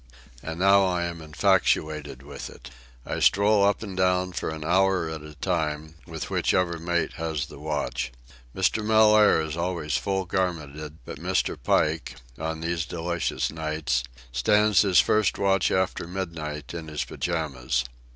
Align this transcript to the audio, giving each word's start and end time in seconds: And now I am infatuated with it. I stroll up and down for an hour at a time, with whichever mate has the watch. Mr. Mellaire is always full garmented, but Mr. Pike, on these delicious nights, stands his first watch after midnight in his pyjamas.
And 0.41 0.57
now 0.59 0.83
I 0.87 1.03
am 1.03 1.21
infatuated 1.21 2.23
with 2.23 2.49
it. 2.49 2.71
I 3.05 3.19
stroll 3.19 3.63
up 3.63 3.83
and 3.83 3.95
down 3.95 4.33
for 4.33 4.49
an 4.49 4.63
hour 4.65 5.07
at 5.07 5.21
a 5.21 5.35
time, 5.35 5.93
with 6.07 6.31
whichever 6.31 6.79
mate 6.79 7.13
has 7.17 7.45
the 7.45 7.59
watch. 7.59 8.11
Mr. 8.55 8.83
Mellaire 8.83 9.41
is 9.41 9.55
always 9.55 9.97
full 9.97 10.25
garmented, 10.25 10.97
but 11.05 11.19
Mr. 11.19 11.55
Pike, 11.55 12.15
on 12.39 12.61
these 12.61 12.87
delicious 12.87 13.51
nights, 13.51 14.03
stands 14.31 14.81
his 14.81 14.99
first 14.99 15.37
watch 15.37 15.69
after 15.69 16.07
midnight 16.07 16.73
in 16.73 16.87
his 16.87 17.05
pyjamas. 17.05 17.85